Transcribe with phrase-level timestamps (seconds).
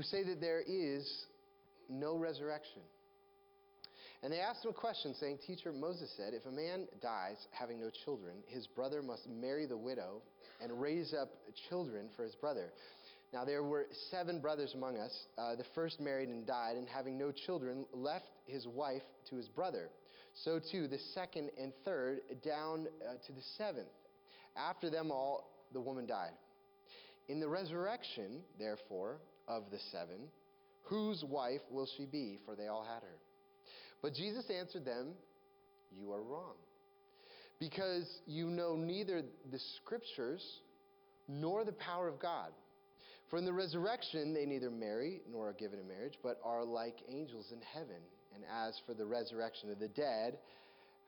[0.00, 1.26] who say that there is
[1.90, 2.80] no resurrection.
[4.22, 7.78] And they asked him a question, saying, Teacher, Moses said, If a man dies having
[7.78, 10.22] no children, his brother must marry the widow
[10.62, 11.28] and raise up
[11.68, 12.72] children for his brother.
[13.34, 15.12] Now there were seven brothers among us.
[15.36, 19.48] Uh, the first married and died, and having no children, left his wife to his
[19.48, 19.90] brother.
[20.44, 23.88] So too the second and third, down uh, to the seventh.
[24.56, 26.32] After them all, the woman died.
[27.28, 29.18] In the resurrection, therefore,
[29.50, 30.28] of the seven,
[30.84, 32.38] whose wife will she be?
[32.46, 33.18] For they all had her.
[34.00, 35.08] But Jesus answered them,
[35.98, 36.54] You are wrong.
[37.58, 40.42] Because you know neither the scriptures
[41.28, 42.50] nor the power of God.
[43.28, 46.96] For in the resurrection they neither marry nor are given in marriage, but are like
[47.08, 48.02] angels in heaven.
[48.34, 50.38] And as for the resurrection of the dead,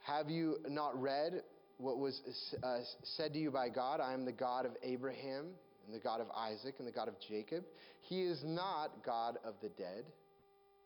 [0.05, 1.43] have you not read
[1.79, 2.20] what was
[2.62, 2.79] uh,
[3.17, 4.01] said to you by God?
[4.01, 5.47] I am the God of Abraham,
[5.87, 7.65] and the God of Isaac, and the God of Jacob.
[8.03, 10.05] He is not God of the dead,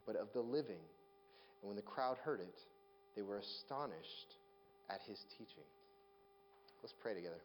[0.06, 0.82] but of the living.
[1.62, 2.59] And when the crowd heard it,
[3.15, 4.35] they were astonished
[4.90, 5.65] at his teaching.
[6.82, 7.40] Let's pray together.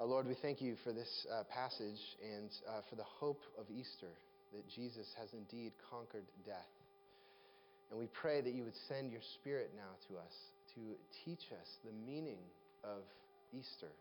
[0.00, 3.66] Our Lord, we thank you for this uh, passage and uh, for the hope of
[3.68, 4.08] Easter,
[4.54, 6.72] that Jesus has indeed conquered death.
[7.90, 10.32] And we pray that you would send your Spirit now to us
[10.74, 10.80] to
[11.24, 12.40] teach us the meaning
[12.82, 13.02] of
[13.52, 13.92] Easter,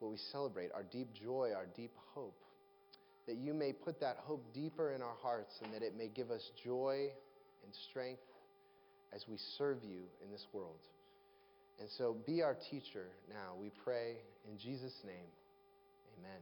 [0.00, 2.38] what we celebrate, our deep joy, our deep hope.
[3.26, 6.30] That you may put that hope deeper in our hearts and that it may give
[6.30, 7.08] us joy
[7.64, 8.22] and strength
[9.12, 10.80] as we serve you in this world.
[11.80, 14.16] And so be our teacher now, we pray
[14.50, 15.28] in Jesus' name.
[16.18, 16.40] Amen.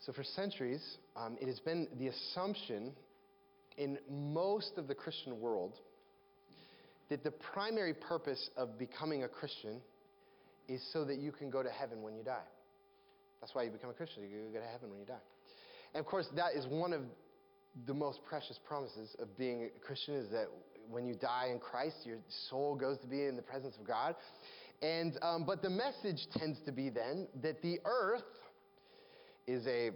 [0.00, 0.82] So, for centuries,
[1.16, 2.92] um, it has been the assumption
[3.76, 5.74] in most of the Christian world
[7.08, 9.80] that the primary purpose of becoming a Christian
[10.68, 12.46] is so that you can go to heaven when you die.
[13.40, 14.22] That's why you become a Christian.
[14.22, 15.22] You go to heaven when you die.
[15.94, 17.02] And of course, that is one of
[17.86, 20.46] the most precious promises of being a Christian is that
[20.90, 22.18] when you die in Christ, your
[22.50, 24.14] soul goes to be in the presence of God.
[24.82, 28.22] And, um, but the message tends to be then that the earth
[29.46, 29.90] is a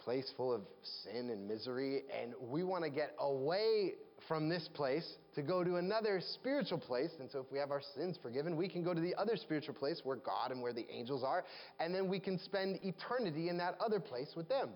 [0.00, 0.60] place full of
[1.02, 3.94] sin and misery, and we want to get away
[4.28, 7.10] from this place to go to another spiritual place.
[7.20, 9.74] And so, if we have our sins forgiven, we can go to the other spiritual
[9.74, 11.44] place where God and where the angels are,
[11.78, 14.70] and then we can spend eternity in that other place with them.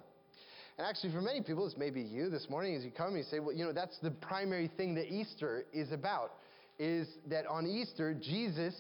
[0.78, 3.22] And actually, for many people, this may be you this morning as you come, you
[3.24, 6.32] say, well, you know, that's the primary thing that Easter is about,
[6.78, 8.74] is that on Easter, Jesus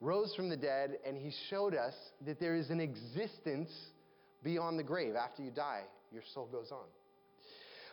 [0.00, 1.94] rose from the dead and he showed us
[2.24, 3.70] that there is an existence
[4.42, 5.14] beyond the grave.
[5.14, 5.82] After you die,
[6.12, 6.86] your soul goes on.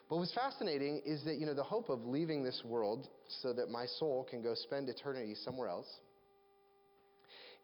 [0.10, 3.08] But what's fascinating is that, you know, the hope of leaving this world
[3.42, 5.88] so that my soul can go spend eternity somewhere else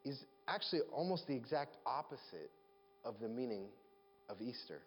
[0.03, 2.51] is actually almost the exact opposite
[3.05, 3.65] of the meaning
[4.27, 4.81] of Easter.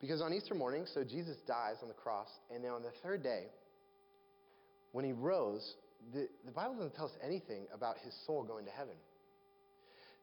[0.00, 3.22] Because on Easter morning, so Jesus dies on the cross, and then on the third
[3.22, 3.46] day,
[4.92, 5.74] when he rose,
[6.12, 8.94] the, the Bible doesn't tell us anything about his soul going to heaven.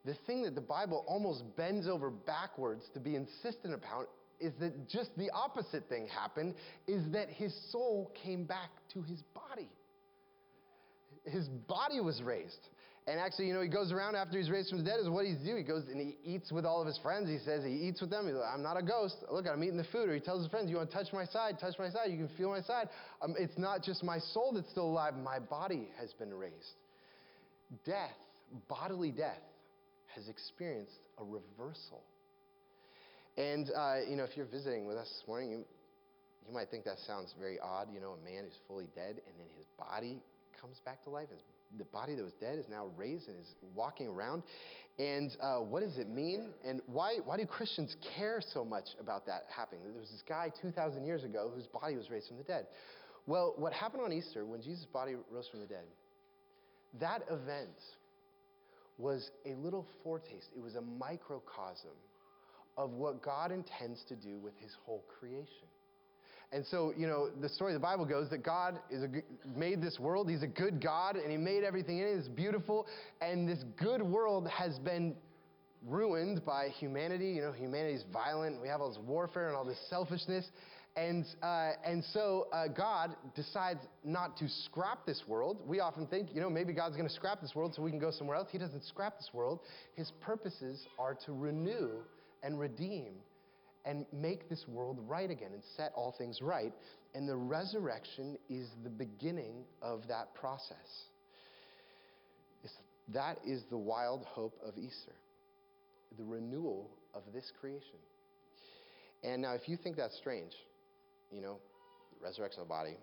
[0.04, 4.08] The thing that the Bible almost bends over backwards to be insistent about
[4.40, 6.54] is that just the opposite thing happened
[6.86, 9.68] is that his soul came back to his body.
[11.24, 12.68] His body was raised.
[13.06, 15.26] And actually, you know, he goes around after he's raised from the dead, is what
[15.26, 15.56] he's do.
[15.56, 17.28] He goes and he eats with all of his friends.
[17.28, 18.26] He says he eats with them.
[18.26, 19.16] He's like, I'm not a ghost.
[19.30, 20.08] Look, I'm eating the food.
[20.08, 21.58] Or he tells his friends, You want to touch my side?
[21.58, 22.10] Touch my side.
[22.10, 22.88] You can feel my side.
[23.22, 26.54] Um, it's not just my soul that's still alive, my body has been raised.
[27.84, 28.16] Death,
[28.68, 29.42] bodily death,
[30.14, 32.04] has experienced a reversal.
[33.40, 35.64] And, uh, you know, if you're visiting with us this morning, you,
[36.46, 37.88] you might think that sounds very odd.
[37.92, 40.20] You know, a man who's fully dead and then his body
[40.60, 41.28] comes back to life.
[41.30, 41.40] His
[41.78, 44.42] the body that was dead is now raised and is walking around.
[44.98, 46.50] And uh, what does it mean?
[46.64, 49.82] And why, why do Christians care so much about that happening?
[49.84, 52.66] There was this guy 2,000 years ago whose body was raised from the dead.
[53.26, 55.84] Well, what happened on Easter when Jesus' body rose from the dead,
[56.98, 57.78] that event
[58.98, 61.94] was a little foretaste, it was a microcosm
[62.76, 65.68] of what God intends to do with his whole creation.
[66.52, 69.08] And so, you know, the story of the Bible goes that God is a,
[69.56, 70.28] made this world.
[70.28, 72.10] He's a good God, and He made everything in it.
[72.18, 72.86] It's beautiful.
[73.20, 75.14] And this good world has been
[75.86, 77.28] ruined by humanity.
[77.28, 78.60] You know, humanity's violent.
[78.60, 80.44] We have all this warfare and all this selfishness.
[80.96, 85.58] And, uh, and so uh, God decides not to scrap this world.
[85.64, 88.00] We often think, you know, maybe God's going to scrap this world so we can
[88.00, 88.48] go somewhere else.
[88.50, 89.60] He doesn't scrap this world.
[89.94, 91.90] His purposes are to renew
[92.42, 93.12] and redeem
[93.84, 96.72] and make this world right again and set all things right.
[97.14, 100.76] And the resurrection is the beginning of that process.
[102.62, 102.74] It's,
[103.14, 105.12] that is the wild hope of Easter.
[106.16, 107.98] the renewal of this creation.
[109.22, 110.52] And now, if you think that's strange,
[111.30, 111.58] you know,
[112.22, 112.96] resurrection of the body,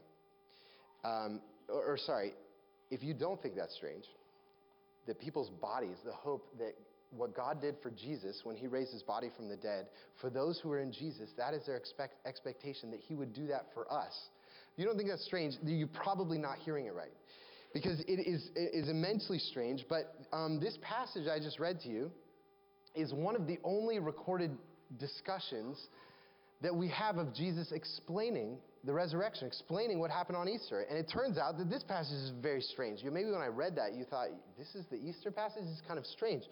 [1.03, 2.33] um, or, or sorry,
[2.89, 4.05] if you don't think that's strange,
[5.05, 6.73] that people's bodies, the hope that
[7.11, 9.87] what God did for Jesus when he raised his body from the dead,
[10.19, 13.47] for those who are in Jesus, that is their expect, expectation that he would do
[13.47, 14.13] that for us.
[14.73, 17.13] If you don't think that's strange, you're probably not hearing it right.
[17.73, 21.89] Because it is, it is immensely strange, but um, this passage I just read to
[21.89, 22.11] you
[22.95, 24.51] is one of the only recorded
[24.99, 25.77] discussions
[26.61, 30.85] that we have of Jesus explaining the resurrection, explaining what happened on Easter.
[30.89, 33.01] And it turns out that this passage is very strange.
[33.03, 34.27] You, maybe when I read that, you thought,
[34.57, 35.63] this is the Easter passage?
[35.63, 36.43] Is kind of strange.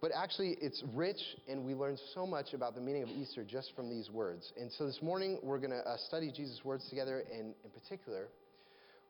[0.00, 3.74] But actually, it's rich, and we learn so much about the meaning of Easter just
[3.76, 4.52] from these words.
[4.60, 8.28] And so this morning, we're going to uh, study Jesus' words together, and in particular,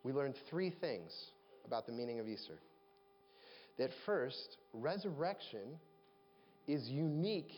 [0.03, 1.13] we learned three things
[1.65, 2.59] about the meaning of Easter.
[3.79, 5.79] That first, resurrection
[6.67, 7.51] is unique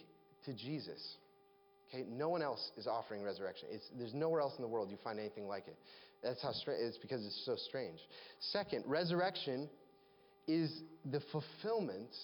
[0.45, 1.17] to Jesus.
[1.89, 3.69] Okay, no one else is offering resurrection.
[3.71, 5.77] It's, there's nowhere else in the world you find anything like it.
[6.23, 6.51] That's how.
[6.67, 7.99] It's because it's so strange.
[8.41, 9.69] Second, resurrection
[10.47, 12.15] is the fulfillment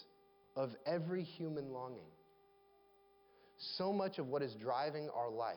[0.57, 2.11] of every human longing.
[3.77, 5.57] So much of what is driving our life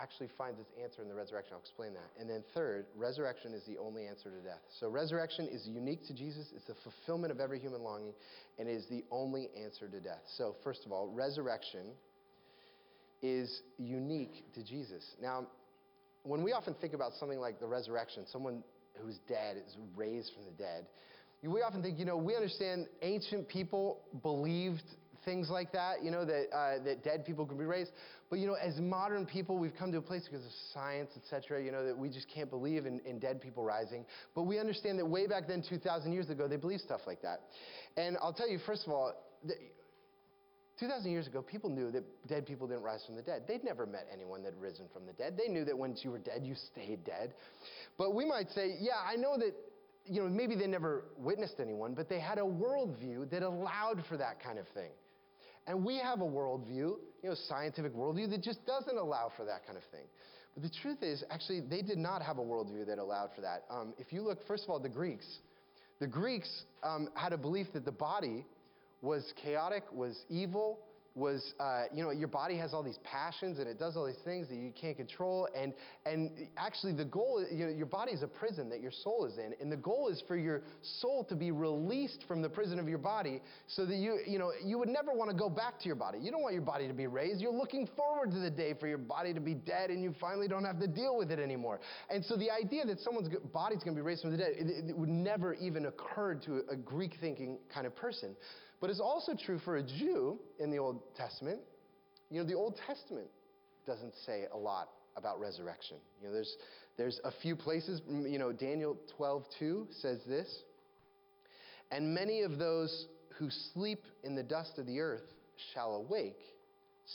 [0.00, 1.52] actually finds its answer in the resurrection.
[1.52, 2.20] I'll explain that.
[2.20, 4.62] And then third, resurrection is the only answer to death.
[4.80, 6.46] So resurrection is unique to Jesus.
[6.54, 8.14] It's the fulfillment of every human longing,
[8.58, 10.22] and is the only answer to death.
[10.38, 11.88] So first of all, resurrection
[13.22, 15.04] is unique to Jesus.
[15.20, 15.46] Now,
[16.24, 18.62] when we often think about something like the resurrection, someone
[19.00, 20.86] who's dead is raised from the dead,
[21.42, 24.82] we often think, you know, we understand ancient people believed
[25.24, 27.90] things like that, you know, that, uh, that dead people can be raised.
[28.30, 31.22] But, you know, as modern people, we've come to a place because of science, et
[31.28, 34.04] cetera, you know, that we just can't believe in, in dead people rising.
[34.34, 37.42] But we understand that way back then, 2,000 years ago, they believed stuff like that.
[37.96, 39.12] And I'll tell you, first of all,
[40.78, 43.42] 2,000 years ago, people knew that dead people didn't rise from the dead.
[43.46, 45.36] They'd never met anyone that had risen from the dead.
[45.36, 47.34] They knew that once you were dead, you stayed dead.
[47.98, 49.54] But we might say, yeah, I know that,
[50.06, 54.16] you know, maybe they never witnessed anyone, but they had a worldview that allowed for
[54.16, 54.90] that kind of thing.
[55.66, 59.64] And we have a worldview, you know, scientific worldview that just doesn't allow for that
[59.66, 60.06] kind of thing.
[60.54, 63.64] But the truth is, actually, they did not have a worldview that allowed for that.
[63.70, 65.26] Um, if you look, first of all, the Greeks,
[66.00, 68.44] the Greeks um, had a belief that the body
[69.02, 70.78] was chaotic, was evil,
[71.14, 74.22] was, uh, you know, your body has all these passions and it does all these
[74.24, 75.46] things that you can't control.
[75.54, 75.74] And,
[76.06, 79.26] and actually, the goal, is you know, your body is a prison that your soul
[79.26, 79.52] is in.
[79.60, 80.62] And the goal is for your
[81.00, 84.52] soul to be released from the prison of your body so that you, you know,
[84.64, 86.18] you would never want to go back to your body.
[86.18, 87.40] You don't want your body to be raised.
[87.40, 90.48] You're looking forward to the day for your body to be dead and you finally
[90.48, 91.80] don't have to deal with it anymore.
[92.08, 94.88] And so the idea that someone's body's going to be raised from the dead, it,
[94.88, 98.34] it would never even occur to a Greek thinking kind of person.
[98.82, 101.60] But it's also true for a Jew in the Old Testament.
[102.30, 103.28] You know, the Old Testament
[103.86, 105.98] doesn't say a lot about resurrection.
[106.20, 106.56] You know, there's,
[106.96, 110.52] there's a few places, you know, Daniel 12:2 says this.
[111.92, 113.06] And many of those
[113.38, 115.32] who sleep in the dust of the earth
[115.72, 116.40] shall awake,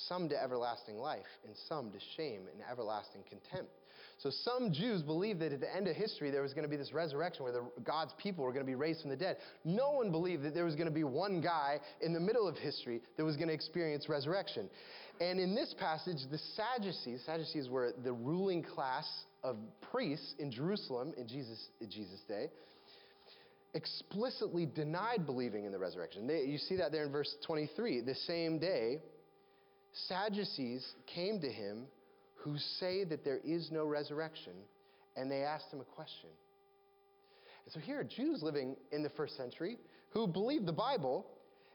[0.07, 3.71] some to everlasting life, and some to shame and everlasting contempt.
[4.19, 6.75] So some Jews believed that at the end of history there was going to be
[6.75, 9.37] this resurrection where the, God's people were going to be raised from the dead.
[9.63, 12.57] No one believed that there was going to be one guy in the middle of
[12.57, 14.69] history that was going to experience resurrection.
[15.21, 19.07] And in this passage, the Sadducees, Sadducees were the ruling class
[19.44, 19.57] of
[19.92, 22.49] priests in Jerusalem in Jesus, in Jesus' day,
[23.75, 26.25] explicitly denied believing in the resurrection.
[26.25, 28.01] They, you see that there in verse 23.
[28.01, 28.97] The same day,
[30.07, 31.85] Sadducees came to him
[32.37, 34.53] who say that there is no resurrection,
[35.15, 36.29] and they asked him a question.
[37.65, 39.77] And so here are Jews living in the first century
[40.11, 41.25] who believe the Bible,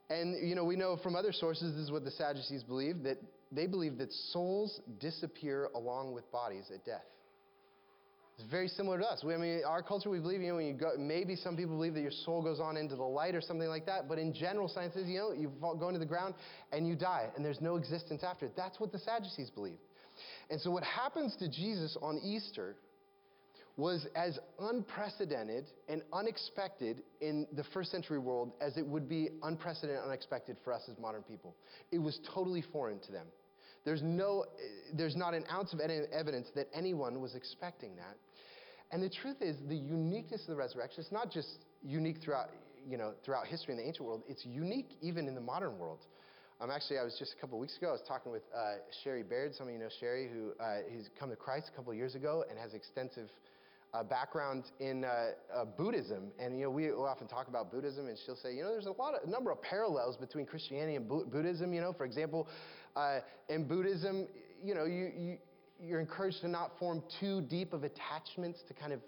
[0.08, 3.18] and you know we know from other sources this is what the Sadducees believed that
[3.50, 7.04] they believe that souls disappear along with bodies at death.
[8.38, 9.22] It's very similar to us.
[9.22, 11.76] We, I mean, our culture, we believe, you know, when you go, maybe some people
[11.76, 14.32] believe that your soul goes on into the light or something like that, but in
[14.32, 16.34] general, science says, you know, you fall, go into the ground
[16.72, 18.52] and you die, and there's no existence after it.
[18.56, 19.76] That's what the Sadducees believe.
[20.52, 22.76] And so, what happens to Jesus on Easter
[23.78, 29.96] was as unprecedented and unexpected in the first century world as it would be unprecedented
[29.96, 31.56] and unexpected for us as modern people.
[31.90, 33.28] It was totally foreign to them.
[33.86, 34.44] There's, no,
[34.92, 38.18] there's not an ounce of evidence that anyone was expecting that.
[38.90, 42.50] And the truth is, the uniqueness of the resurrection is not just unique throughout,
[42.86, 46.00] you know, throughout history in the ancient world, it's unique even in the modern world.
[46.62, 49.24] Um, actually, I was just a couple weeks ago, I was talking with uh, Sherry
[49.24, 49.52] Baird.
[49.52, 52.44] Some of you know Sherry, who uh, he's come to Christ a couple years ago
[52.48, 53.28] and has extensive
[53.92, 58.16] a background in uh, uh, Buddhism, and you know we often talk about Buddhism, and
[58.24, 61.08] she'll say, you know, there's a lot of a number of parallels between Christianity and
[61.08, 61.74] Bu- Buddhism.
[61.74, 62.46] You know, for example,
[62.94, 64.28] uh, in Buddhism,
[64.62, 65.38] you know, you, you
[65.82, 69.00] you're encouraged to not form too deep of attachments to kind of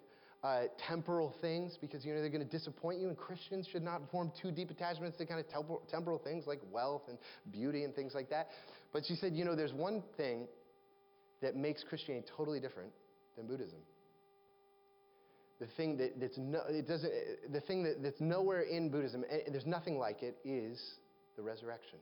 [0.44, 4.02] uh, temporal things because you know they're going to disappoint you, and Christians should not
[4.10, 7.16] form too deep attachments to kind of temporal, temporal things like wealth and
[7.50, 8.48] beauty and things like that.
[8.92, 10.46] But she said, you know, there's one thing
[11.40, 12.90] that makes Christianity totally different
[13.36, 13.78] than Buddhism.
[15.60, 17.12] The thing that, that's no, it doesn't,
[17.50, 20.78] the thing that, that's nowhere in Buddhism, and there's nothing like it, is
[21.36, 21.98] the resurrection.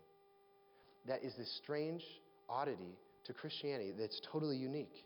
[1.06, 2.02] That is this strange
[2.48, 5.04] oddity to Christianity that's totally unique.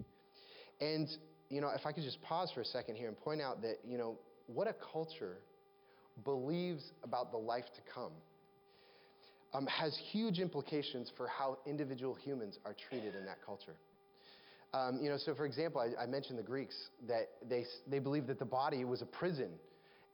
[0.81, 1.09] And,
[1.51, 3.79] you know, if I could just pause for a second here and point out that,
[3.89, 5.39] you know, what a culture
[6.25, 8.13] believes about the life to come
[9.55, 13.77] um, has huge implications for how individual humans are treated in that culture.
[14.75, 16.75] Um, you know, so for example, I, I, mentioned the Greeks
[17.09, 19.51] that they, they believed that the body was a prison,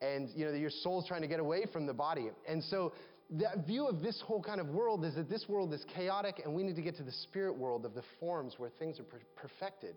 [0.01, 2.29] and you know, your soul's trying to get away from the body.
[2.47, 2.93] And so
[3.31, 6.55] that view of this whole kind of world is that this world is chaotic, and
[6.55, 9.19] we need to get to the spirit world of the forms where things are per-
[9.35, 9.95] perfected.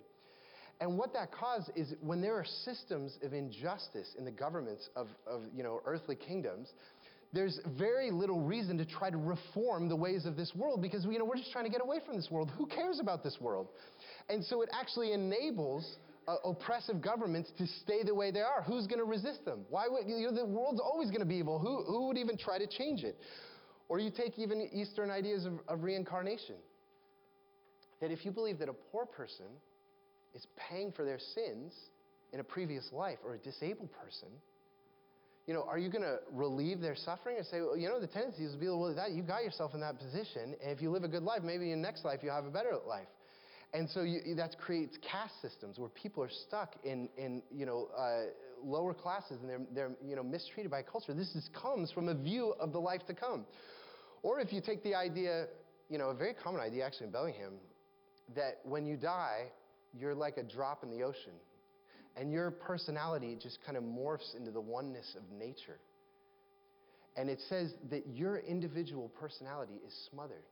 [0.82, 5.08] And what that caused is when there are systems of injustice in the governments of,
[5.26, 6.70] of you know, earthly kingdoms,
[7.32, 11.18] there's very little reason to try to reform the ways of this world because you
[11.20, 12.52] know, we're just trying to get away from this world.
[12.58, 13.68] Who cares about this world?
[14.30, 18.64] And so it actually enables uh, oppressive governments to stay the way they are.
[18.64, 19.66] Who's going to resist them?
[19.70, 21.60] Why would, you know, the world's always going to be evil.
[21.60, 23.18] Who, who would even try to change it?
[23.88, 26.56] Or you take even Eastern ideas of, of reincarnation.
[28.02, 29.46] That if you believe that a poor person
[30.36, 31.74] is paying for their sins
[32.34, 34.30] in a previous life or a disabled person,
[35.48, 38.08] you know, are you going to relieve their suffering or say, well, you know, the
[38.08, 40.90] tendency is to be, well, that you got yourself in that position, and if you
[40.90, 43.08] live a good life, maybe in next life you'll have a better life.
[43.74, 44.06] And so
[44.38, 48.32] that creates caste systems where people are stuck in, in you know, uh,
[48.64, 51.14] lower classes and they're, they're you know, mistreated by culture.
[51.14, 53.46] This is, comes from a view of the life to come.
[54.24, 55.48] Or if you take the idea,
[55.90, 57.54] you know, a very common idea actually in Bellingham,
[58.36, 59.52] that when you die,
[59.98, 61.34] you're like a drop in the ocean.
[62.18, 65.80] And your personality just kind of morphs into the oneness of nature.
[67.18, 70.44] And it says that your individual personality is smothered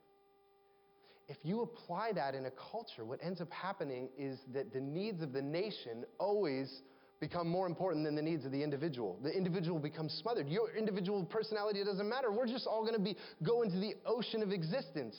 [1.28, 5.22] if you apply that in a culture, what ends up happening is that the needs
[5.22, 6.82] of the nation always
[7.20, 9.18] become more important than the needs of the individual.
[9.22, 10.48] The individual becomes smothered.
[10.48, 12.30] Your individual personality doesn't matter.
[12.30, 15.16] We're just all going to be go into the ocean of existence.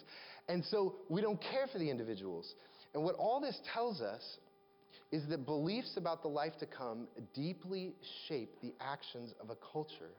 [0.48, 2.54] And so we don't care for the individuals.
[2.96, 4.24] And what all this tells us
[5.12, 7.94] is that beliefs about the life to come deeply
[8.28, 10.10] shape the actions of a culture.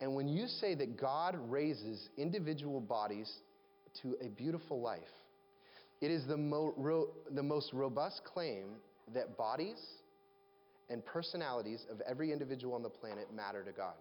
[0.00, 3.32] And when you say that God raises individual bodies
[4.02, 5.00] to a beautiful life.
[6.00, 8.76] It is the, mo- ro- the most robust claim
[9.14, 9.78] that bodies
[10.90, 13.94] and personalities of every individual on the planet matter to God.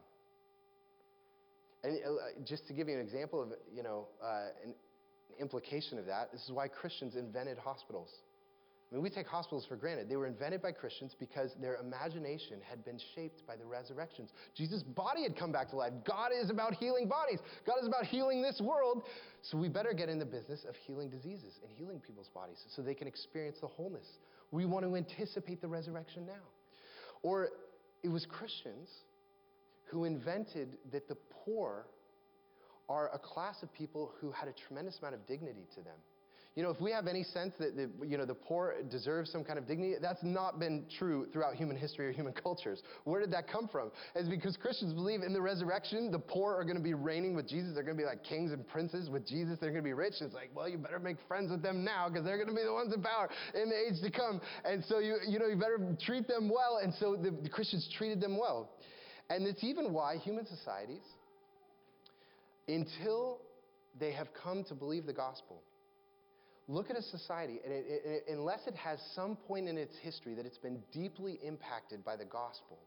[1.83, 4.73] And uh, just to give you an example of, you know, uh, an
[5.39, 8.09] implication of that, this is why Christians invented hospitals.
[8.89, 10.07] I mean, we take hospitals for granted.
[10.07, 14.29] They were invented by Christians because their imagination had been shaped by the resurrections.
[14.55, 15.91] Jesus' body had come back to life.
[16.05, 19.03] God is about healing bodies, God is about healing this world.
[19.41, 22.81] So we better get in the business of healing diseases and healing people's bodies so
[22.81, 24.07] they can experience the wholeness.
[24.51, 26.47] We want to anticipate the resurrection now.
[27.23, 27.49] Or
[28.03, 28.89] it was Christians
[29.85, 31.87] who invented that the poor
[32.89, 35.95] are a class of people who had a tremendous amount of dignity to them.
[36.57, 39.43] You know, if we have any sense that the, you know, the poor deserve some
[39.43, 42.81] kind of dignity, that's not been true throughout human history or human cultures.
[43.03, 43.91] Where did that come from?
[44.15, 47.47] It's because Christians believe in the resurrection, the poor are going to be reigning with
[47.47, 47.75] Jesus.
[47.75, 49.59] They're going to be like kings and princes with Jesus.
[49.61, 50.15] They're going to be rich.
[50.19, 52.63] It's like, well, you better make friends with them now because they're going to be
[52.63, 54.41] the ones in power in the age to come.
[54.65, 56.79] And so, you, you know, you better treat them well.
[56.81, 58.71] And so the, the Christians treated them well.
[59.29, 61.05] And it's even why human societies,
[62.67, 63.39] until
[63.99, 65.61] they have come to believe the gospel,
[66.69, 70.33] Look at a society, and it, it, unless it has some point in its history
[70.35, 72.77] that it's been deeply impacted by the gospel,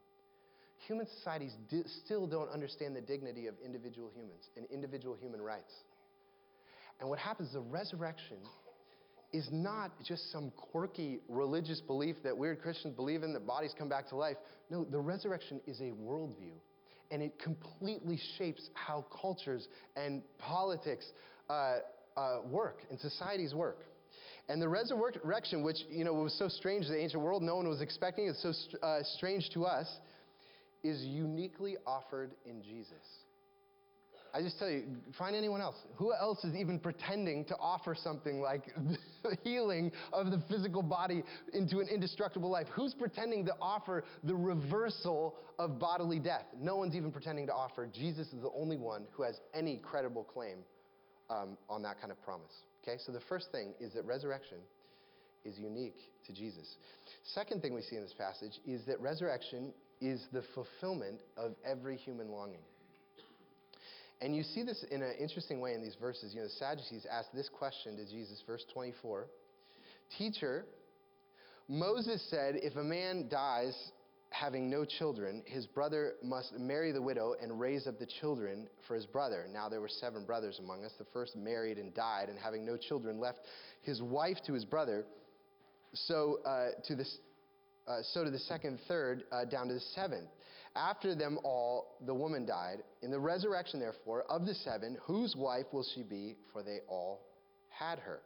[0.86, 5.72] human societies do, still don't understand the dignity of individual humans and individual human rights.
[7.00, 8.36] And what happens, the resurrection
[9.32, 13.88] is not just some quirky religious belief that weird Christians believe in that bodies come
[13.88, 14.36] back to life.
[14.68, 16.52] No, the resurrection is a worldview.
[17.10, 21.06] And it completely shapes how cultures and politics
[21.48, 21.78] uh,
[22.16, 23.78] uh, work and societies work.
[24.48, 27.68] And the resurrection, which you know was so strange to the ancient world, no one
[27.68, 28.26] was expecting.
[28.26, 28.52] It's so
[28.84, 29.86] uh, strange to us,
[30.82, 32.92] is uniquely offered in Jesus.
[34.32, 34.84] I just tell you,
[35.18, 35.76] find anyone else.
[35.96, 38.62] Who else is even pretending to offer something like
[39.44, 41.22] healing of the physical body
[41.52, 42.66] into an indestructible life?
[42.72, 46.44] Who's pretending to offer the reversal of bodily death?
[46.60, 47.88] No one's even pretending to offer.
[47.92, 50.58] Jesus is the only one who has any credible claim
[51.28, 52.52] um, on that kind of promise.
[52.82, 54.58] Okay, so the first thing is that resurrection
[55.44, 56.76] is unique to Jesus.
[57.34, 61.96] Second thing we see in this passage is that resurrection is the fulfillment of every
[61.96, 62.60] human longing.
[64.20, 66.34] And you see this in an interesting way in these verses.
[66.34, 69.26] You know, the Sadducees asked this question to Jesus, verse 24
[70.18, 70.64] Teacher,
[71.68, 73.92] Moses said, if a man dies
[74.30, 78.94] having no children, his brother must marry the widow and raise up the children for
[78.94, 79.46] his brother.
[79.52, 80.92] Now there were seven brothers among us.
[80.98, 83.40] The first married and died, and having no children, left
[83.82, 85.04] his wife to his brother.
[85.92, 87.18] So uh, to this,
[87.88, 90.28] uh, so to the second, third, uh, down to the seventh.
[90.76, 92.82] After them all, the woman died.
[93.02, 96.36] In the resurrection, therefore, of the seven, whose wife will she be?
[96.52, 97.22] For they all
[97.68, 98.20] had her.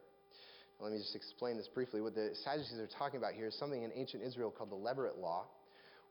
[0.79, 2.01] Now, let me just explain this briefly.
[2.01, 5.17] What the Sadducees are talking about here is something in ancient Israel called the Levirate
[5.17, 5.45] Law,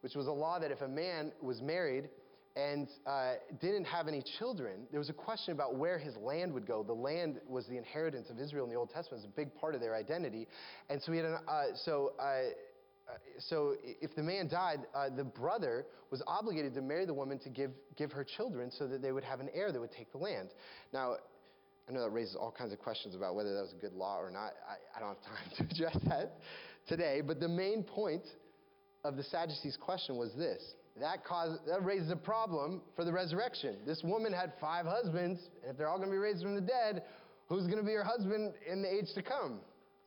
[0.00, 2.08] which was a law that if a man was married
[2.56, 6.66] and uh, didn't have any children, there was a question about where his land would
[6.66, 6.82] go.
[6.82, 9.54] The land was the inheritance of Israel in the Old Testament; it was a big
[9.56, 10.46] part of their identity,
[10.88, 12.50] and so he had an, uh, so uh,
[13.08, 17.38] uh, so if the man died, uh, the brother was obligated to marry the woman
[17.40, 20.10] to give, give her children so that they would have an heir that would take
[20.12, 20.50] the land.
[20.92, 21.16] Now,
[21.88, 24.18] I know that raises all kinds of questions about whether that was a good law
[24.18, 24.54] or not.
[24.68, 26.38] I, I don't have time to address that
[26.88, 28.24] today, but the main point
[29.04, 30.62] of the Sadducees' question was this.
[31.00, 33.76] That, caused, that raises a problem for the resurrection.
[33.84, 36.60] This woman had five husbands, and if they're all going to be raised from the
[36.60, 37.02] dead,
[37.48, 39.60] who's going to be her husband in the age to come?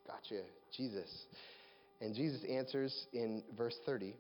[0.08, 0.44] Gotcha,
[0.76, 1.26] Jesus.
[2.02, 4.16] And Jesus answers in verse 30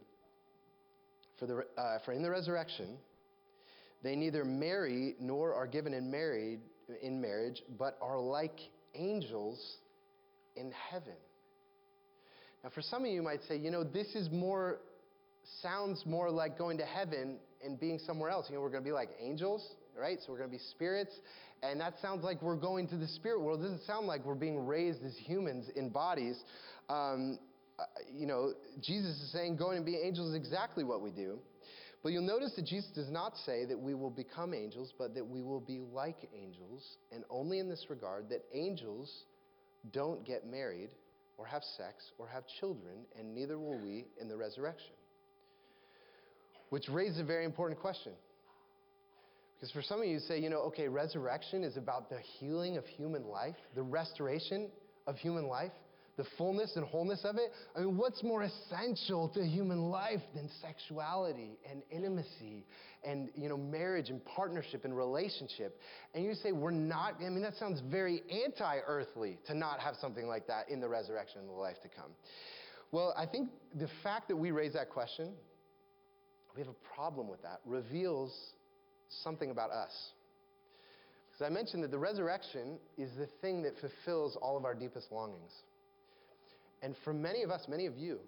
[1.40, 2.98] For, the, uh, for in the resurrection,
[4.04, 6.60] they neither marry nor are given in, married,
[7.02, 8.60] in marriage, but are like
[8.96, 9.78] angels
[10.56, 11.14] in heaven.
[12.64, 14.80] Now, for some of you, might say, you know, this is more,
[15.62, 18.48] sounds more like going to heaven and being somewhere else.
[18.50, 19.66] You know, we're going to be like angels,
[19.98, 20.18] right?
[20.26, 21.14] So we're going to be spirits.
[21.64, 23.60] And that sounds like we're going to the spirit world.
[23.60, 26.38] It doesn't sound like we're being raised as humans in bodies.
[26.90, 27.40] Um,
[28.14, 31.40] you know, Jesus is saying going and be angels is exactly what we do.
[32.04, 35.28] But you'll notice that Jesus does not say that we will become angels, but that
[35.28, 39.12] we will be like angels, and only in this regard that angels
[39.92, 40.90] don't get married
[41.38, 44.94] or have sex or have children, and neither will we in the resurrection.
[46.70, 48.14] Which raises a very important question.
[49.56, 52.86] Because for some of you say, you know, okay, resurrection is about the healing of
[52.86, 54.70] human life, the restoration
[55.08, 55.72] of human life
[56.18, 57.52] the fullness and wholeness of it.
[57.76, 62.66] I mean, what's more essential to human life than sexuality and intimacy
[63.04, 65.80] and, you know, marriage and partnership and relationship?
[66.16, 69.96] And you say, we're not, I mean, that sounds very anti earthly to not have
[70.02, 72.12] something like that in the resurrection and the life to come.
[72.92, 75.34] Well, I think the fact that we raise that question,
[76.56, 78.34] we have a problem with that, reveals
[79.24, 79.92] something about us.
[81.28, 85.12] Because I mentioned that the resurrection is the thing that fulfills all of our deepest
[85.12, 85.52] longings.
[86.82, 88.20] And for many of us, many of you,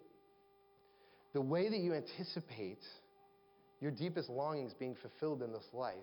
[1.33, 2.79] the way that you anticipate
[3.81, 5.95] your deepest longings being fulfilled in this life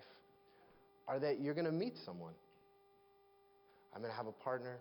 [1.07, 2.33] are that you're going to meet someone.
[3.93, 4.77] I'm going to have a partner,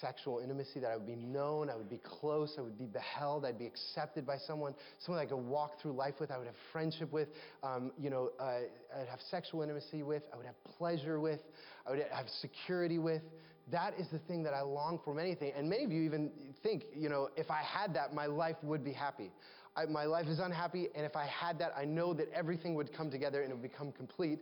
[0.00, 3.44] sexual intimacy, that I would be known, I would be close, I would be beheld,
[3.44, 6.56] I'd be accepted by someone, someone I could walk through life with, I would have
[6.72, 7.28] friendship with,
[7.62, 8.60] um, you know, uh,
[9.00, 11.40] I'd have sexual intimacy with, I would have pleasure with,
[11.86, 13.22] I would have security with.
[13.70, 15.54] That is the thing that I long for many things.
[15.56, 16.30] And many of you even
[16.62, 19.30] think, you know, if I had that, my life would be happy.
[19.76, 22.92] I, my life is unhappy, and if I had that, I know that everything would
[22.94, 24.40] come together and it would become complete.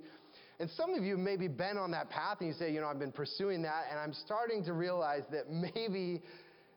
[0.58, 2.98] And some of you maybe been on that path and you say, you know, I've
[2.98, 6.22] been pursuing that, and I'm starting to realize that maybe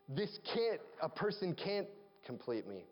[0.07, 1.87] this can't, a person can't
[2.25, 2.85] complete me.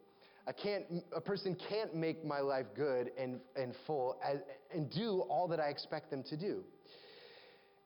[0.47, 0.85] I can't,
[1.15, 4.39] a person can't make my life good and, and full as,
[4.73, 6.63] and do all that I expect them to do.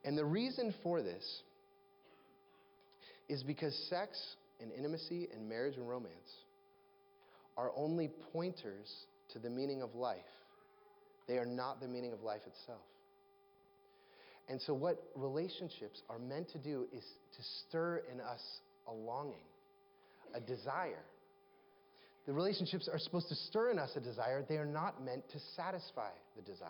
[0.06, 1.42] And the reason for this
[3.28, 4.18] is because sex
[4.62, 6.12] and intimacy and marriage and romance
[7.58, 8.94] are only pointers
[9.34, 10.20] to the meaning of life.
[11.28, 12.82] They are not the meaning of life itself.
[14.48, 18.42] And so, what relationships are meant to do is to stir in us
[18.88, 19.44] a longing,
[20.36, 21.04] a desire.
[22.28, 24.46] The relationships are supposed to stir in us a desire.
[24.48, 26.70] They are not meant to satisfy the desire.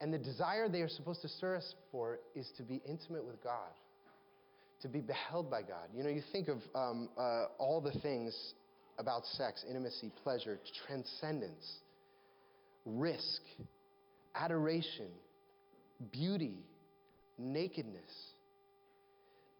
[0.00, 3.42] And the desire they are supposed to stir us for is to be intimate with
[3.42, 3.72] God
[4.82, 5.88] to be beheld by God.
[5.94, 8.36] You know, you think of um, uh, all the things
[8.98, 11.80] about sex intimacy, pleasure, transcendence,
[12.84, 13.42] risk,
[14.34, 15.08] adoration,
[16.12, 16.58] beauty,
[17.38, 18.32] nakedness.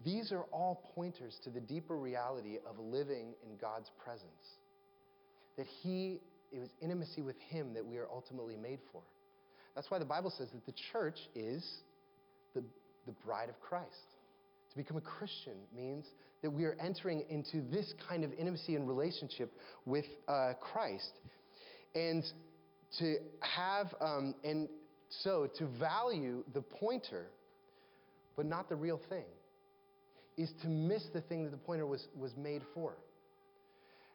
[0.05, 4.31] These are all pointers to the deeper reality of living in God's presence.
[5.57, 6.20] That He,
[6.52, 9.02] it was intimacy with Him that we are ultimately made for.
[9.74, 11.66] That's why the Bible says that the church is
[12.55, 12.62] the,
[13.07, 14.15] the bride of Christ.
[14.76, 16.04] To become a Christian means
[16.42, 19.50] that we are entering into this kind of intimacy and relationship
[19.86, 21.12] with uh, Christ.
[21.94, 22.22] And
[22.98, 24.68] to have, um, and
[25.08, 27.28] so to value the pointer,
[28.36, 29.24] but not the real thing,
[30.36, 32.98] is to miss the thing that the pointer was, was made for.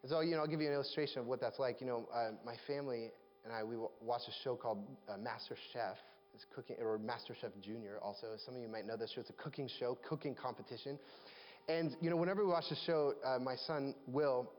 [0.03, 1.81] And so, you know, I'll give you an illustration of what that's like.
[1.81, 3.09] You know, uh, my family
[3.43, 5.97] and I, we watched a show called uh, Master Chef.
[6.33, 8.27] It's cooking, or Master Chef Junior also.
[8.45, 9.21] Some of you might know this show.
[9.21, 10.97] It's a cooking show, cooking competition.
[11.67, 14.51] And, you know, whenever we watch the show, uh, my son, Will,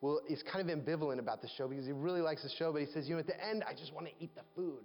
[0.00, 2.80] Will is kind of ambivalent about the show because he really likes the show, but
[2.80, 4.80] he says, you know, at the end, I just want to eat the food.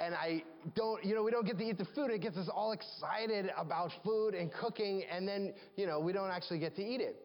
[0.00, 0.42] And I
[0.74, 2.10] don't, you know, we don't get to eat the food.
[2.10, 6.30] It gets us all excited about food and cooking, and then, you know, we don't
[6.30, 7.16] actually get to eat it.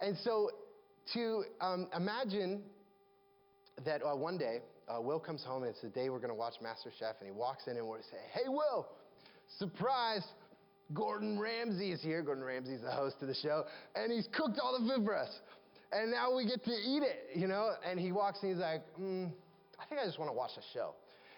[0.00, 0.50] And so
[1.14, 2.62] to um, imagine
[3.84, 6.34] that uh, one day, uh, Will comes home and it's the day we're going to
[6.34, 8.88] watch Master Chef, and he walks in and we say, "Hey, Will,
[9.58, 10.24] surprise!
[10.92, 12.22] Gordon Ramsay is here.
[12.22, 13.64] Gordon Ramsay's the host of the show,
[13.94, 15.30] and he's cooked all the food for us,
[15.92, 18.82] and now we get to eat it, you know." And he walks and he's like,
[19.00, 19.30] mm,
[19.78, 20.94] "I think I just want to watch the show."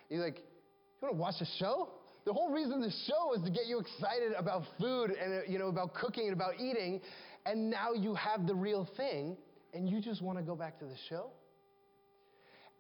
[0.09, 1.89] He's like, "You want to watch the show?"
[2.25, 5.59] The whole reason the show is to get you excited about food and uh, you
[5.59, 7.01] know about cooking and about eating,
[7.47, 9.37] and now you have the real thing,
[9.75, 11.31] and you just want to go back to the show.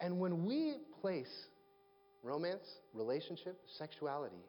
[0.00, 1.46] And when we place
[2.22, 4.42] romance, relationship, sexuality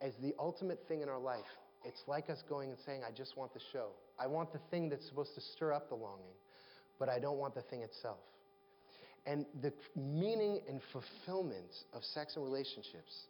[0.00, 1.44] as the ultimate thing in our life,
[1.84, 3.88] it's like us going and saying, I just want the show.
[4.18, 6.34] I want the thing that's supposed to stir up the longing,
[6.98, 8.18] but I don't want the thing itself.
[9.26, 13.26] And the meaning and fulfillment of sex and relationships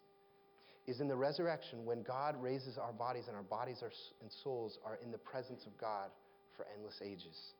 [0.87, 4.98] is in the resurrection when God raises our bodies and our bodies and souls are
[5.02, 6.11] in the presence of God
[6.57, 7.52] for endless ages.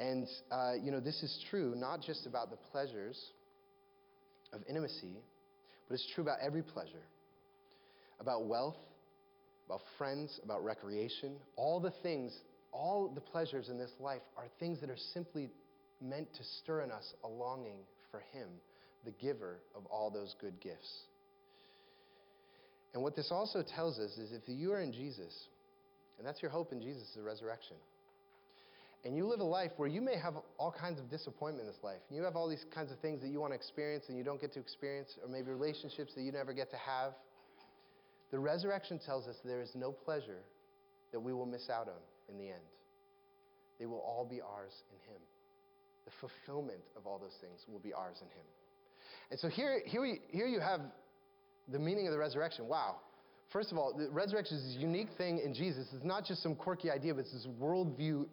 [0.00, 3.22] And, uh, you know, this is true not just about the pleasures
[4.52, 5.14] of intimacy,
[5.86, 7.04] but it's true about every pleasure
[8.18, 8.76] about wealth,
[9.66, 11.36] about friends, about recreation.
[11.56, 12.36] All the things,
[12.72, 15.48] all the pleasures in this life are things that are simply
[16.02, 17.78] meant to stir in us a longing
[18.10, 18.48] for Him,
[19.04, 21.04] the giver of all those good gifts.
[22.92, 25.32] And what this also tells us is if you are in Jesus,
[26.18, 27.76] and that's your hope in Jesus, the resurrection
[29.04, 31.82] and you live a life where you may have all kinds of disappointment in this
[31.82, 32.00] life.
[32.10, 34.40] You have all these kinds of things that you want to experience and you don't
[34.40, 37.12] get to experience, or maybe relationships that you never get to have.
[38.30, 40.42] The resurrection tells us there is no pleasure
[41.12, 42.62] that we will miss out on in the end.
[43.78, 45.20] They will all be ours in Him.
[46.04, 48.44] The fulfillment of all those things will be ours in Him.
[49.30, 50.80] And so here, here, we, here you have
[51.72, 52.68] the meaning of the resurrection.
[52.68, 52.96] Wow,
[53.52, 55.88] First of all, the resurrection is a unique thing in Jesus.
[55.92, 58.26] It's not just some quirky idea, but it's this worldview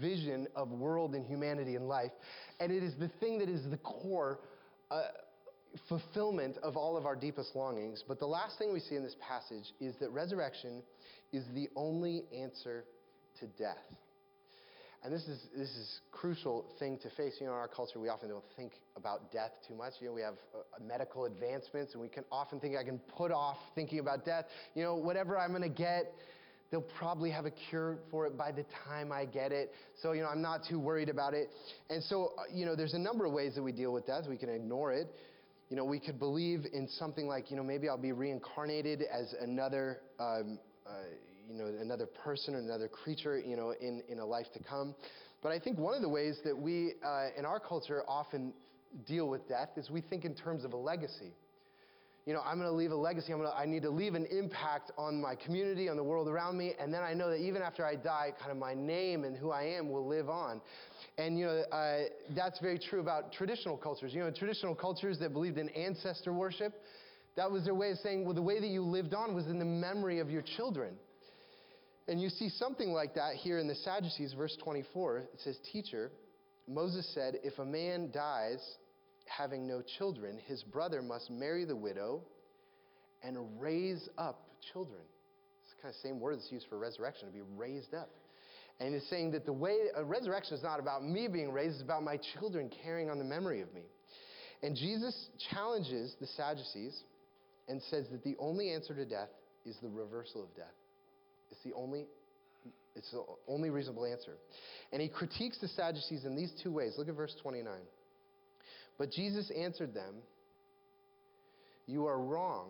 [0.00, 2.12] vision of world and humanity and life.
[2.60, 4.40] And it is the thing that is the core
[4.90, 5.02] uh,
[5.88, 8.04] fulfillment of all of our deepest longings.
[8.06, 10.82] But the last thing we see in this passage is that resurrection
[11.32, 12.84] is the only answer
[13.40, 13.78] to death.
[15.04, 17.34] And this is, this is crucial thing to face.
[17.40, 19.94] You know, in our culture, we often don't think about death too much.
[19.98, 23.32] You know, we have uh, medical advancements, and we can often think I can put
[23.32, 24.44] off thinking about death.
[24.76, 26.14] You know, whatever I'm going to get,
[26.72, 29.70] they'll probably have a cure for it by the time I get it.
[30.00, 31.50] So, you know, I'm not too worried about it.
[31.90, 34.24] And so, uh, you know, there's a number of ways that we deal with death.
[34.28, 35.08] We can ignore it.
[35.68, 39.34] You know, we could believe in something like, you know, maybe I'll be reincarnated as
[39.40, 39.98] another.
[40.18, 40.90] Um, uh,
[41.48, 44.94] you know, another person or another creature, you know, in, in a life to come.
[45.42, 48.54] But I think one of the ways that we, uh, in our culture, often
[49.06, 51.32] deal with death is we think in terms of a legacy.
[52.24, 53.32] You know, I'm going to leave a legacy.
[53.32, 56.56] I'm gonna, I need to leave an impact on my community, on the world around
[56.56, 59.36] me, and then I know that even after I die, kind of my name and
[59.36, 60.60] who I am will live on.
[61.18, 62.04] And you know, uh,
[62.36, 64.14] that's very true about traditional cultures.
[64.14, 66.74] You know, traditional cultures that believed in ancestor worship,
[67.34, 69.58] that was their way of saying, well, the way that you lived on was in
[69.58, 70.94] the memory of your children.
[72.06, 75.18] And you see something like that here in the Sadducees, verse 24.
[75.18, 76.12] It says, Teacher,
[76.68, 78.60] Moses said, If a man dies
[79.26, 82.22] having no children, his brother must marry the widow
[83.22, 85.00] and raise up children.
[85.64, 88.10] It's the kind of same word that's used for resurrection, to be raised up.
[88.80, 91.82] And it's saying that the way a resurrection is not about me being raised, it's
[91.82, 93.82] about my children carrying on the memory of me.
[94.62, 97.02] And Jesus challenges the Sadducees
[97.68, 99.28] and says that the only answer to death
[99.64, 100.74] is the reversal of death.
[101.50, 102.06] It's the only
[102.94, 104.32] it's the only reasonable answer.
[104.92, 106.94] And he critiques the Sadducees in these two ways.
[106.98, 107.72] Look at verse 29.
[108.98, 110.14] But Jesus answered them,
[111.86, 112.68] You are wrong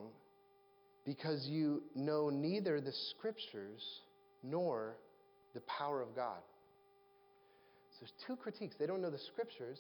[1.05, 3.83] because you know neither the scriptures
[4.43, 4.97] nor
[5.55, 6.41] the power of God.
[7.93, 8.77] So there's two critiques.
[8.79, 9.79] They don't know the scriptures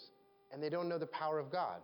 [0.52, 1.80] and they don't know the power of God.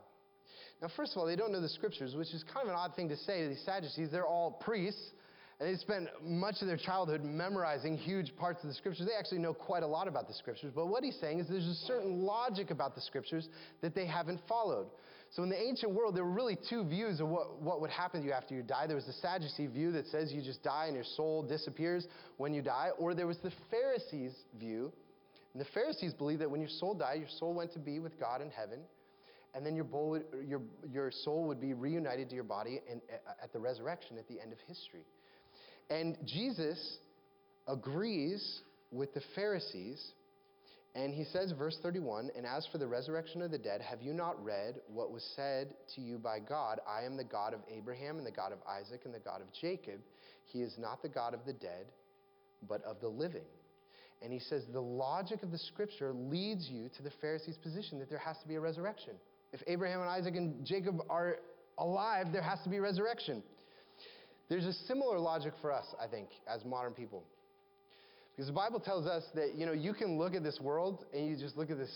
[0.81, 2.95] Now, first of all, they don't know the scriptures, which is kind of an odd
[2.95, 4.11] thing to say to these Sadducees.
[4.11, 5.11] They're all priests,
[5.61, 9.07] and they spent much of their childhood memorizing huge parts of the scriptures.
[9.07, 11.67] They actually know quite a lot about the scriptures, but what he's saying is there's
[11.67, 13.49] a certain logic about the scriptures
[13.81, 14.87] that they haven't followed.
[15.31, 18.21] So, in the ancient world, there were really two views of what, what would happen
[18.21, 18.87] to you after you die.
[18.87, 22.07] There was the Sadducee view that says you just die and your soul disappears
[22.39, 24.91] when you die, or there was the Pharisees' view.
[25.53, 28.19] And the Pharisees believed that when your soul died, your soul went to be with
[28.19, 28.79] God in heaven,
[29.55, 33.03] and then your, would, your, your soul would be reunited to your body in,
[33.43, 35.05] at the resurrection at the end of history.
[35.91, 36.99] And Jesus
[37.67, 40.13] agrees with the Pharisees
[40.95, 44.13] and he says, verse 31, and as for the resurrection of the dead, have you
[44.13, 46.81] not read what was said to you by God?
[46.89, 49.47] I am the God of Abraham and the God of Isaac and the God of
[49.61, 50.01] Jacob.
[50.47, 51.87] He is not the God of the dead,
[52.67, 53.45] but of the living.
[54.23, 58.09] And he says, the logic of the scripture leads you to the Pharisees' position that
[58.09, 59.13] there has to be a resurrection.
[59.53, 61.37] If Abraham and Isaac and Jacob are
[61.77, 63.43] alive, there has to be resurrection.
[64.49, 67.23] There's a similar logic for us, I think, as modern people.
[68.35, 71.27] Because the Bible tells us that, you know, you can look at this world and
[71.27, 71.91] you just look at this,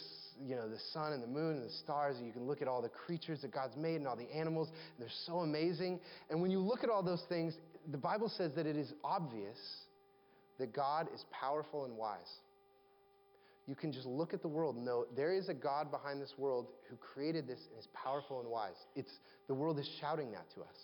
[0.44, 2.66] you know, the sun and the moon and the stars, and you can look at
[2.66, 6.00] all the creatures that God's made and all the animals, and they're so amazing.
[6.30, 7.54] And when you look at all those things,
[7.90, 9.56] the Bible says that it is obvious
[10.58, 12.18] that God is powerful and wise.
[13.68, 16.34] You can just look at the world and know there is a God behind this
[16.36, 18.74] world who created this and is powerful and wise.
[18.96, 19.12] It's,
[19.46, 20.76] the world is shouting that to us.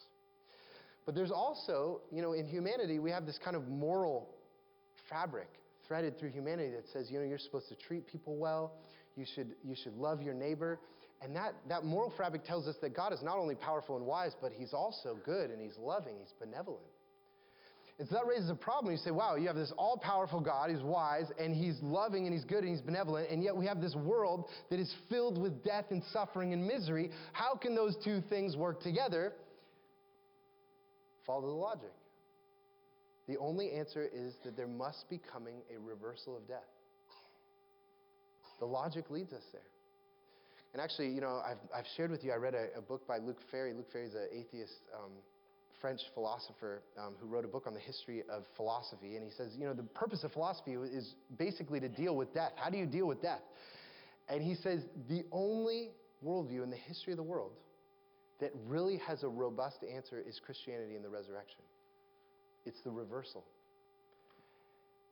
[1.09, 4.29] But there's also, you know, in humanity, we have this kind of moral
[5.09, 5.49] fabric
[5.87, 8.75] threaded through humanity that says, you know, you're supposed to treat people well,
[9.17, 10.79] you should, you should love your neighbor.
[11.23, 14.33] And that, that moral fabric tells us that God is not only powerful and wise,
[14.43, 16.85] but he's also good and he's loving, he's benevolent.
[17.99, 18.93] And so that raises a problem.
[18.93, 22.35] You say, wow, you have this all powerful God, he's wise, and he's loving, and
[22.35, 25.65] he's good, and he's benevolent, and yet we have this world that is filled with
[25.65, 27.11] death and suffering and misery.
[27.33, 29.33] How can those two things work together?
[31.29, 31.93] Follow the logic.
[33.29, 36.67] The only answer is that there must be coming a reversal of death.
[38.61, 39.61] The logic leads us there.
[40.73, 43.19] And actually, you know, I've, I've shared with you, I read a, a book by
[43.19, 43.75] Luc Ferry.
[43.75, 45.11] Luc Ferry is an atheist um,
[45.83, 49.17] French philosopher um, who wrote a book on the history of philosophy.
[49.17, 52.53] And he says, you know, the purpose of philosophy is basically to deal with death.
[52.57, 53.43] How do you deal with death?
[54.31, 55.91] And he says, the only
[56.25, 57.53] worldview in the history of the world
[58.41, 61.63] that really has a robust answer is Christianity and the resurrection.
[62.65, 63.45] It's the reversal.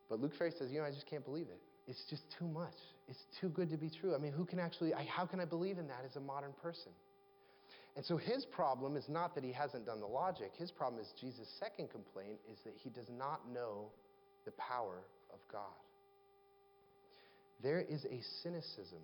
[0.08, 1.60] But Luc Ferry says, you know, I just can't believe it.
[1.88, 2.74] It's just too much.
[3.08, 4.14] It's too good to be true.
[4.14, 6.52] I mean, who can actually, I, how can I believe in that as a modern
[6.62, 6.92] person?
[7.96, 10.50] And so his problem is not that he hasn't done the logic.
[10.58, 13.86] His problem is Jesus' second complaint is that he does not know
[14.44, 14.98] the power
[15.32, 15.62] of God.
[17.62, 19.00] There is a cynicism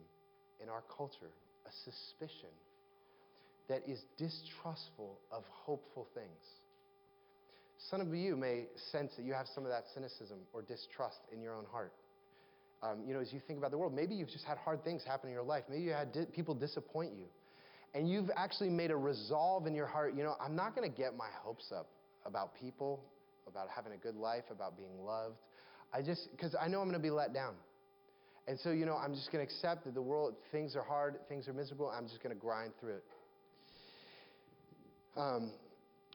[0.62, 1.32] in our culture,
[1.66, 2.50] a suspicion
[3.68, 6.28] that is distrustful of hopeful things.
[7.90, 11.40] Some of you may sense that you have some of that cynicism or distrust in
[11.40, 11.92] your own heart.
[12.82, 15.04] Um, you know, as you think about the world, maybe you've just had hard things
[15.04, 15.64] happen in your life.
[15.68, 17.26] Maybe you had di- people disappoint you.
[17.94, 20.96] And you've actually made a resolve in your heart, you know, I'm not going to
[20.96, 21.88] get my hopes up
[22.24, 23.00] about people,
[23.46, 25.36] about having a good life, about being loved.
[25.92, 27.54] I just, because I know I'm going to be let down.
[28.48, 31.16] And so, you know, I'm just going to accept that the world, things are hard,
[31.28, 31.92] things are miserable.
[31.94, 33.04] I'm just going to grind through it.
[35.16, 35.52] Um,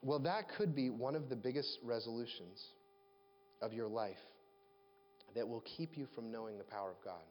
[0.02, 2.64] well, that could be one of the biggest resolutions
[3.60, 4.16] of your life
[5.34, 7.22] that will keep you from knowing the power of God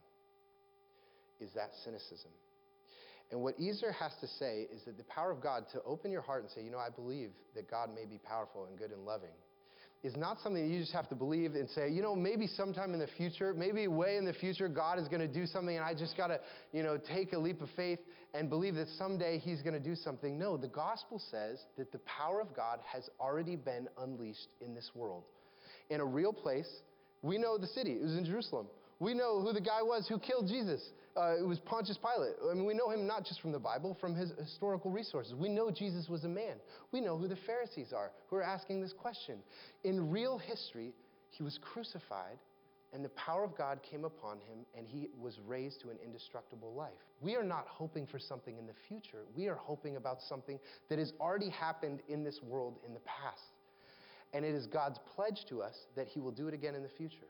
[1.40, 2.30] is that cynicism.
[3.30, 6.22] And what Easter has to say is that the power of God to open your
[6.22, 9.04] heart and say, you know, I believe that God may be powerful and good and
[9.04, 9.36] loving
[10.04, 13.00] is not something you just have to believe and say, you know, maybe sometime in
[13.00, 15.92] the future, maybe way in the future, God is going to do something and I
[15.92, 16.40] just got to,
[16.72, 17.98] you know, take a leap of faith
[18.32, 20.38] and believe that someday He's going to do something.
[20.38, 24.90] No, the gospel says that the power of God has already been unleashed in this
[24.94, 25.24] world.
[25.90, 26.68] In a real place,
[27.22, 28.68] we know the city, it was in Jerusalem.
[29.00, 30.82] We know who the guy was who killed Jesus.
[31.16, 32.34] Uh, it was Pontius Pilate.
[32.50, 35.34] I mean, we know him not just from the Bible, from his historical resources.
[35.34, 36.56] We know Jesus was a man.
[36.92, 39.38] We know who the Pharisees are who are asking this question.
[39.84, 40.94] In real history,
[41.30, 42.38] he was crucified,
[42.92, 46.72] and the power of God came upon him, and he was raised to an indestructible
[46.74, 46.92] life.
[47.20, 49.24] We are not hoping for something in the future.
[49.36, 53.42] We are hoping about something that has already happened in this world in the past.
[54.32, 56.88] And it is God's pledge to us that he will do it again in the
[56.90, 57.26] future.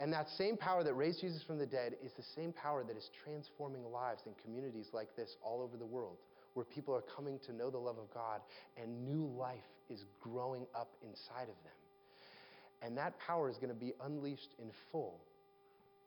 [0.00, 2.96] And that same power that raised Jesus from the dead is the same power that
[2.96, 6.16] is transforming lives in communities like this all over the world.
[6.54, 8.40] where people are coming to know the love of God
[8.76, 11.78] and new life is growing up inside of them.
[12.82, 15.20] And that power is going to be unleashed in full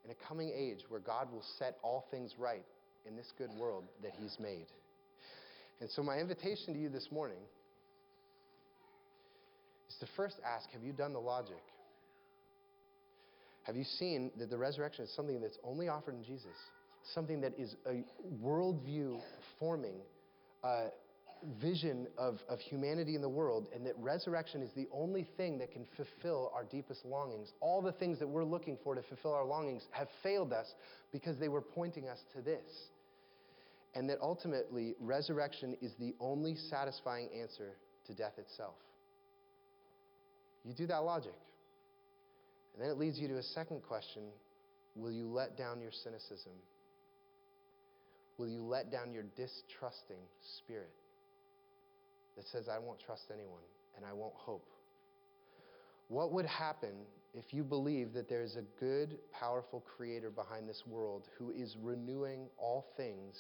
[0.04, 2.66] in a coming age where God will set all things right
[3.08, 4.66] in this good world that He's made.
[5.80, 7.40] And so, my invitation to you this morning
[9.90, 11.62] is to first ask Have you done the logic?
[13.64, 16.56] Have you seen that the resurrection is something that's only offered in Jesus?
[17.14, 18.04] Something that is a
[18.44, 19.20] worldview
[19.60, 19.96] forming
[20.64, 20.86] uh,
[21.60, 25.72] vision of, of humanity in the world, and that resurrection is the only thing that
[25.72, 27.52] can fulfill our deepest longings.
[27.60, 30.68] All the things that we're looking for to fulfill our longings have failed us
[31.12, 32.62] because they were pointing us to this.
[33.94, 37.72] And that ultimately, resurrection is the only satisfying answer
[38.08, 38.76] to death itself.
[40.64, 41.34] You do that logic.
[42.74, 44.24] And then it leads you to a second question
[44.96, 46.54] Will you let down your cynicism?
[48.38, 50.22] Will you let down your distrusting
[50.58, 50.94] spirit
[52.36, 53.62] that says, I won't trust anyone
[53.96, 54.68] and I won't hope?
[56.08, 56.92] What would happen
[57.34, 61.78] if you believe that there is a good, powerful creator behind this world who is
[61.82, 63.40] renewing all things,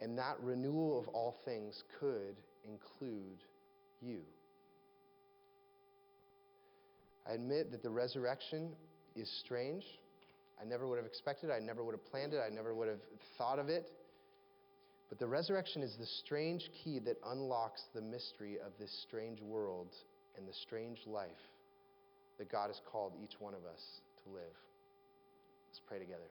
[0.00, 3.44] and that renewal of all things could include
[4.00, 4.20] you?
[7.28, 8.70] I admit that the resurrection
[9.14, 9.84] is strange.
[10.60, 11.52] I never would have expected it.
[11.52, 12.40] I never would have planned it.
[12.40, 13.00] I never would have
[13.36, 13.90] thought of it.
[15.08, 19.88] But the resurrection is the strange key that unlocks the mystery of this strange world
[20.36, 21.30] and the strange life
[22.38, 23.82] that God has called each one of us
[24.24, 24.42] to live.
[25.68, 26.22] Let's pray together.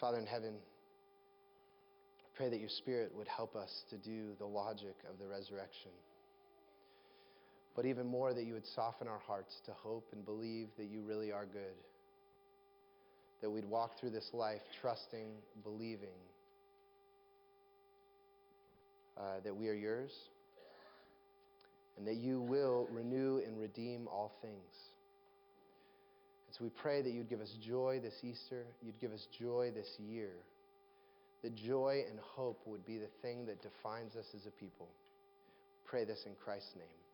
[0.00, 0.54] Father in heaven,
[2.38, 5.90] pray that your Spirit would help us to do the logic of the resurrection.
[7.74, 11.02] But even more, that you would soften our hearts to hope and believe that you
[11.02, 11.74] really are good.
[13.42, 15.26] That we'd walk through this life trusting,
[15.64, 16.20] believing
[19.18, 20.12] uh, that we are yours,
[21.96, 24.54] and that you will renew and redeem all things.
[26.46, 29.72] And so we pray that you'd give us joy this Easter, you'd give us joy
[29.74, 30.30] this year
[31.42, 34.88] that joy and hope would be the thing that defines us as a people.
[35.84, 37.07] Pray this in Christ's name.